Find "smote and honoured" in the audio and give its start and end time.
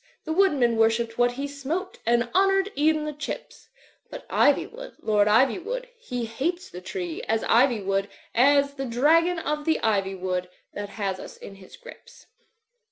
1.47-2.71